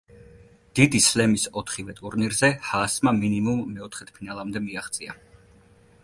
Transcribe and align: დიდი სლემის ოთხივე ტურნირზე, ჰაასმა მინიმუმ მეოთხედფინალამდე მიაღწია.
დიდი 0.77 1.01
სლემის 1.07 1.43
ოთხივე 1.61 1.93
ტურნირზე, 1.99 2.49
ჰაასმა 2.69 3.13
მინიმუმ 3.19 3.59
მეოთხედფინალამდე 3.75 4.63
მიაღწია. 4.69 5.17